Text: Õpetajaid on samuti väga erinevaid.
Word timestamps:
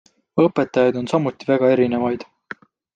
Õpetajaid 0.43 0.97
on 1.03 1.11
samuti 1.13 1.51
väga 1.53 1.73
erinevaid. 1.77 2.29